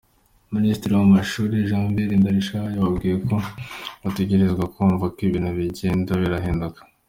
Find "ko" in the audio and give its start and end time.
3.27-3.35, 5.13-5.17